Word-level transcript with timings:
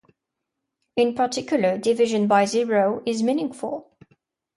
In 0.95 1.13
particular, 1.13 1.77
division 1.77 2.25
by 2.25 2.45
zero 2.45 3.03
is 3.05 3.21
meaningful. 3.21 3.91